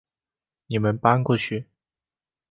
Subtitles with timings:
[0.65, 1.67] 你们搬过去